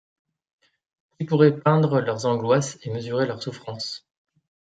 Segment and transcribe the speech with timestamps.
[1.19, 4.03] Qui pourrait peindre leurs angoisses et mesurer leurs souffrances?